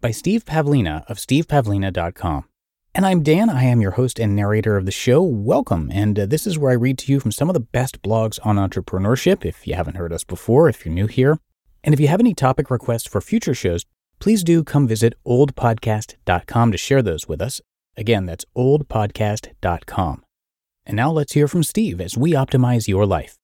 [0.00, 2.44] by Steve Pavlina of stevepavlina.com.
[2.94, 3.48] And I'm Dan.
[3.48, 5.22] I am your host and narrator of the show.
[5.22, 5.90] Welcome.
[5.92, 8.38] And uh, this is where I read to you from some of the best blogs
[8.44, 9.44] on entrepreneurship.
[9.44, 11.38] If you haven't heard us before, if you're new here.
[11.84, 13.86] And if you have any topic requests for future shows,
[14.18, 17.60] please do come visit oldpodcast.com to share those with us.
[17.96, 20.24] Again, that's oldpodcast.com.
[20.84, 23.36] And now let's hear from Steve as we optimize your life.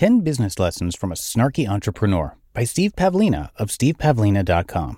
[0.00, 4.96] 10 Business Lessons from a Snarky Entrepreneur by Steve Pavlina of stevepavlina.com.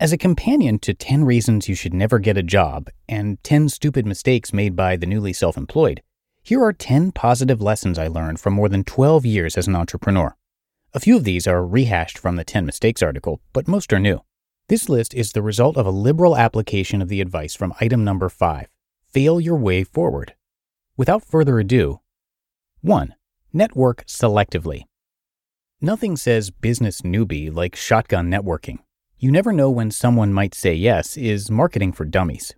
[0.00, 4.06] As a companion to 10 Reasons You Should Never Get a Job and 10 Stupid
[4.06, 6.00] Mistakes Made by the Newly Self Employed,
[6.42, 10.34] here are 10 positive lessons I learned from more than 12 years as an entrepreneur.
[10.94, 14.22] A few of these are rehashed from the 10 Mistakes article, but most are new.
[14.68, 18.30] This list is the result of a liberal application of the advice from item number
[18.30, 18.66] 5
[19.10, 20.36] Fail Your Way Forward.
[20.96, 22.00] Without further ado,
[22.80, 23.14] 1.
[23.54, 24.84] Network selectively.
[25.78, 28.78] Nothing says business newbie like shotgun networking.
[29.18, 32.54] You never know when someone might say yes is marketing for dummies.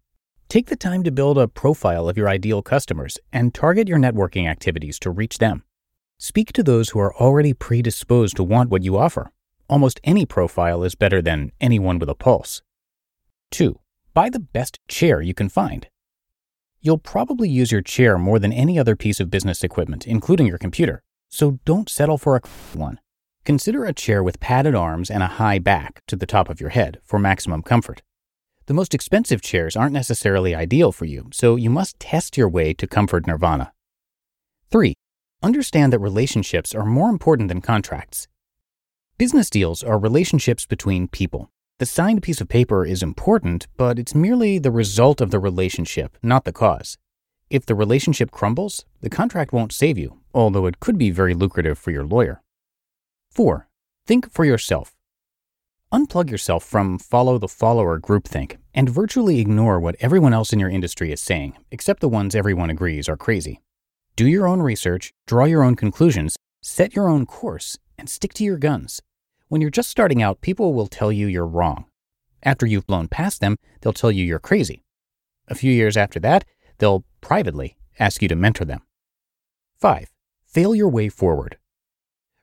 [0.48, 4.48] Take the time to build a profile of your ideal customers and target your networking
[4.48, 5.64] activities to reach them.
[6.18, 9.32] Speak to those who are already predisposed to want what you offer.
[9.68, 12.62] Almost any profile is better than anyone with a pulse.
[13.50, 13.80] 2.
[14.14, 15.88] Buy the best chair you can find.
[16.84, 20.58] You'll probably use your chair more than any other piece of business equipment, including your
[20.58, 22.42] computer, so don't settle for a
[22.78, 23.00] one.
[23.46, 26.68] Consider a chair with padded arms and a high back to the top of your
[26.68, 28.02] head for maximum comfort.
[28.66, 32.74] The most expensive chairs aren't necessarily ideal for you, so you must test your way
[32.74, 33.72] to comfort nirvana.
[34.70, 34.92] 3.
[35.42, 38.28] Understand that relationships are more important than contracts.
[39.16, 41.50] Business deals are relationships between people.
[41.80, 46.16] The signed piece of paper is important, but it's merely the result of the relationship,
[46.22, 46.98] not the cause.
[47.50, 51.76] If the relationship crumbles, the contract won't save you, although it could be very lucrative
[51.76, 52.42] for your lawyer.
[53.32, 53.66] 4.
[54.06, 54.94] Think for yourself.
[55.92, 60.70] Unplug yourself from follow the follower groupthink and virtually ignore what everyone else in your
[60.70, 63.60] industry is saying, except the ones everyone agrees are crazy.
[64.14, 68.44] Do your own research, draw your own conclusions, set your own course, and stick to
[68.44, 69.02] your guns.
[69.48, 71.84] When you're just starting out, people will tell you you're wrong.
[72.42, 74.84] After you've blown past them, they'll tell you you're crazy.
[75.48, 76.44] A few years after that,
[76.78, 78.82] they'll privately ask you to mentor them.
[79.78, 80.10] 5.
[80.46, 81.58] Fail your way forward.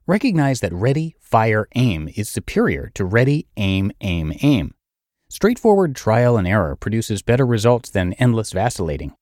[0.05, 4.73] Recognize that ready, fire, aim is superior to ready, aim, aim, aim.
[5.29, 9.13] Straightforward trial and error produces better results than endless vacillating.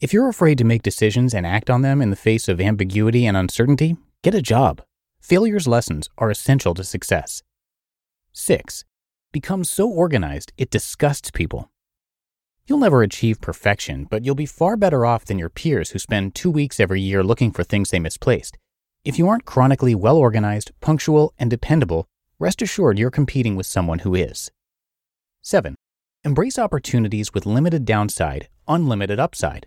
[0.00, 3.26] If you're afraid to make decisions and act on them in the face of ambiguity
[3.26, 4.82] and uncertainty, get a job.
[5.26, 7.42] Failure's lessons are essential to success.
[8.32, 8.84] 6.
[9.32, 11.68] Become so organized it disgusts people.
[12.68, 16.36] You'll never achieve perfection, but you'll be far better off than your peers who spend
[16.36, 18.56] two weeks every year looking for things they misplaced.
[19.04, 22.06] If you aren't chronically well organized, punctual, and dependable,
[22.38, 24.52] rest assured you're competing with someone who is.
[25.42, 25.74] 7.
[26.22, 29.66] Embrace opportunities with limited downside, unlimited upside.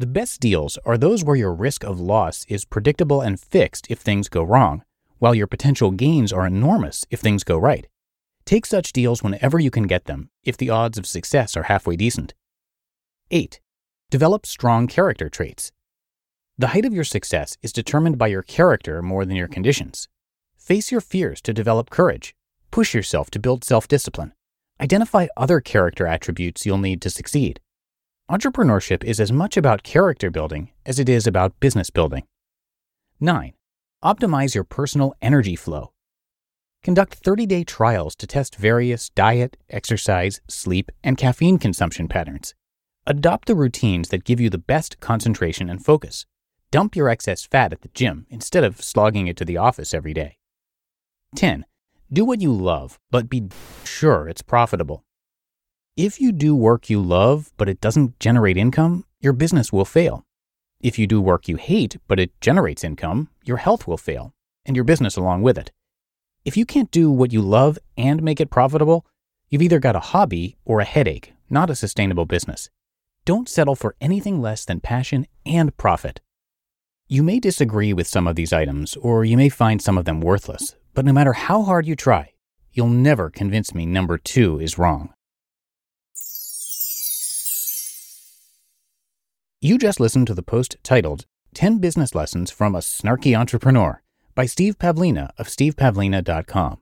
[0.00, 3.98] The best deals are those where your risk of loss is predictable and fixed if
[3.98, 4.82] things go wrong,
[5.18, 7.86] while your potential gains are enormous if things go right.
[8.46, 11.96] Take such deals whenever you can get them, if the odds of success are halfway
[11.96, 12.32] decent.
[13.30, 13.60] 8.
[14.08, 15.70] Develop strong character traits.
[16.56, 20.08] The height of your success is determined by your character more than your conditions.
[20.56, 22.34] Face your fears to develop courage.
[22.70, 24.32] Push yourself to build self discipline.
[24.80, 27.60] Identify other character attributes you'll need to succeed.
[28.30, 32.22] Entrepreneurship is as much about character building as it is about business building.
[33.18, 33.54] 9.
[34.04, 35.90] Optimize your personal energy flow.
[36.84, 42.54] Conduct 30 day trials to test various diet, exercise, sleep, and caffeine consumption patterns.
[43.04, 46.24] Adopt the routines that give you the best concentration and focus.
[46.70, 50.14] Dump your excess fat at the gym instead of slogging it to the office every
[50.14, 50.36] day.
[51.34, 51.66] 10.
[52.12, 53.48] Do what you love, but be
[53.82, 55.04] sure it's profitable.
[56.02, 60.24] If you do work you love, but it doesn't generate income, your business will fail.
[60.80, 64.32] If you do work you hate, but it generates income, your health will fail,
[64.64, 65.72] and your business along with it.
[66.42, 69.04] If you can't do what you love and make it profitable,
[69.50, 72.70] you've either got a hobby or a headache, not a sustainable business.
[73.26, 76.22] Don't settle for anything less than passion and profit.
[77.08, 80.22] You may disagree with some of these items, or you may find some of them
[80.22, 82.32] worthless, but no matter how hard you try,
[82.72, 85.12] you'll never convince me number two is wrong.
[89.62, 94.00] You just listened to the post titled 10 Business Lessons from a Snarky Entrepreneur
[94.34, 96.78] by Steve Pavlina of stevepavlina.com.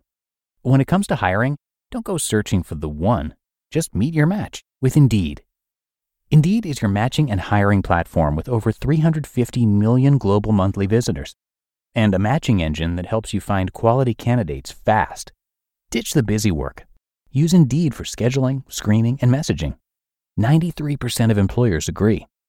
[0.62, 1.56] When it comes to hiring,
[1.90, 3.34] don't go searching for the one,
[3.72, 5.42] just meet your match with Indeed.
[6.30, 11.34] Indeed is your matching and hiring platform with over 350 million global monthly visitors
[11.96, 15.32] and a matching engine that helps you find quality candidates fast.
[15.90, 16.86] Ditch the busy work.
[17.32, 19.78] Use Indeed for scheduling, screening, and messaging.
[20.38, 22.24] 93% of employers agree.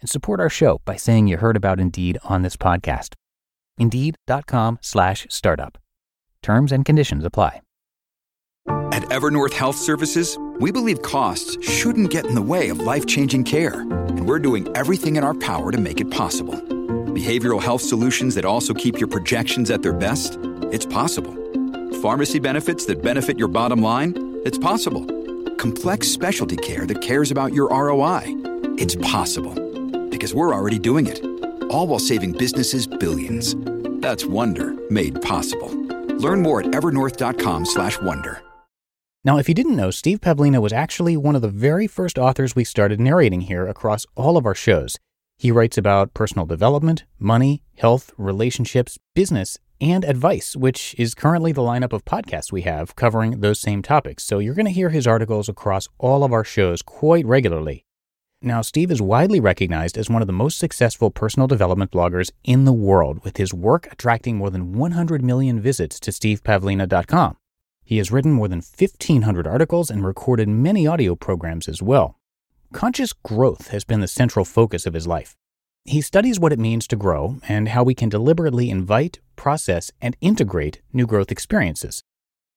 [0.00, 3.14] and support our show by saying you heard about Indeed on this podcast.
[3.78, 5.78] Indeed.com slash startup.
[6.42, 7.62] Terms and conditions apply.
[8.92, 13.80] At Evernorth Health Services, we believe costs shouldn't get in the way of life-changing care,
[13.80, 16.54] and we're doing everything in our power to make it possible.
[16.54, 20.38] Behavioral health solutions that also keep your projections at their best?
[20.72, 21.34] It's possible.
[22.02, 24.40] Pharmacy benefits that benefit your bottom line?
[24.44, 25.06] It's possible.
[25.56, 28.22] Complex specialty care that cares about your ROI?
[28.78, 29.67] It's possible
[30.18, 31.22] because we're already doing it.
[31.70, 33.54] All while saving businesses billions.
[34.02, 35.70] That's Wonder made possible.
[36.18, 38.42] Learn more at evernorth.com/wonder.
[39.24, 42.56] Now, if you didn't know, Steve Pavlina was actually one of the very first authors
[42.56, 44.96] we started narrating here across all of our shows.
[45.36, 51.62] He writes about personal development, money, health, relationships, business, and advice, which is currently the
[51.62, 54.24] lineup of podcasts we have covering those same topics.
[54.24, 57.84] So you're going to hear his articles across all of our shows quite regularly.
[58.40, 62.64] Now, Steve is widely recognized as one of the most successful personal development bloggers in
[62.64, 67.36] the world, with his work attracting more than 100 million visits to stevepavlina.com.
[67.84, 72.16] He has written more than 1,500 articles and recorded many audio programs as well.
[72.72, 75.34] Conscious growth has been the central focus of his life.
[75.84, 80.16] He studies what it means to grow and how we can deliberately invite, process, and
[80.20, 82.04] integrate new growth experiences.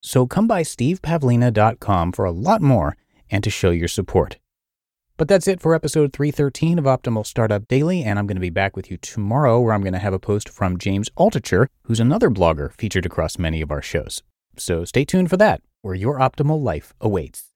[0.01, 2.97] So come by stevepavlina.com for a lot more
[3.31, 4.37] and to show your support.
[5.21, 8.49] But that's it for episode 313 of Optimal Startup Daily, and I'm going to be
[8.49, 11.99] back with you tomorrow where I'm going to have a post from James Altucher, who's
[11.99, 14.23] another blogger featured across many of our shows.
[14.57, 17.49] So stay tuned for that, where your optimal life awaits.